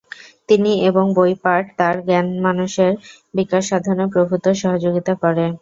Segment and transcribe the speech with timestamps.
[0.49, 2.91] তিনি এবং বইপাঠ তার জ্ঞানমানসের
[3.33, 5.45] বিকাশসাধনে প্রভূত সহযোগিতা করে।